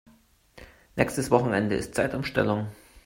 Nächstes 0.95 1.29
Wochenende 1.29 1.75
ist 1.75 1.93
Zeitumstellung. 1.93 2.69